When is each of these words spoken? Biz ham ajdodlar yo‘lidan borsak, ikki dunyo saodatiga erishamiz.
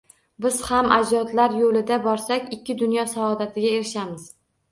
Biz 0.43 0.55
ham 0.67 0.87
ajdodlar 0.95 1.53
yo‘lidan 1.59 2.01
borsak, 2.07 2.49
ikki 2.59 2.77
dunyo 2.81 3.05
saodatiga 3.13 3.77
erishamiz. 3.77 4.27